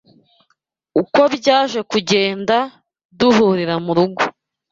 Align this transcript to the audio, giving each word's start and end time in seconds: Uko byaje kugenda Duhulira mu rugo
Uko 1.01 1.19
byaje 1.35 1.79
kugenda 1.91 2.57
Duhulira 3.19 3.75
mu 3.85 3.91
rugo 3.97 4.23